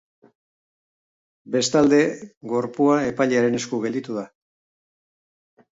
[1.55, 2.01] Bestalde,
[2.55, 4.27] gorpua epailearen esku gelditu da.